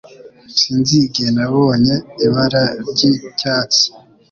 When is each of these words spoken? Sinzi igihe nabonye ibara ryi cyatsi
Sinzi 0.59 0.95
igihe 1.07 1.29
nabonye 1.37 1.95
ibara 2.25 2.63
ryi 2.89 3.11
cyatsi 3.39 3.85